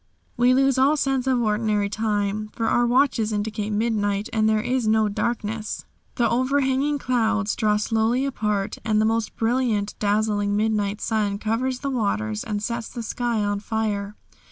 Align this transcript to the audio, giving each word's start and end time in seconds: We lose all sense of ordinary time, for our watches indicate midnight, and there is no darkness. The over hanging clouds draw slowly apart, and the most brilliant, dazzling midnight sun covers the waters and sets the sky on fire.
We 0.35 0.55
lose 0.55 0.79
all 0.79 0.97
sense 0.97 1.27
of 1.27 1.39
ordinary 1.39 1.87
time, 1.87 2.49
for 2.53 2.65
our 2.67 2.87
watches 2.87 3.31
indicate 3.31 3.69
midnight, 3.69 4.29
and 4.33 4.49
there 4.49 4.59
is 4.63 4.87
no 4.87 5.07
darkness. 5.07 5.85
The 6.15 6.27
over 6.27 6.61
hanging 6.61 6.97
clouds 6.97 7.55
draw 7.55 7.77
slowly 7.77 8.25
apart, 8.25 8.79
and 8.83 8.99
the 8.99 9.05
most 9.05 9.35
brilliant, 9.35 9.93
dazzling 9.99 10.55
midnight 10.55 11.01
sun 11.01 11.37
covers 11.37 11.81
the 11.81 11.91
waters 11.91 12.43
and 12.43 12.63
sets 12.63 12.89
the 12.89 13.03
sky 13.03 13.43
on 13.43 13.59
fire. 13.59 14.15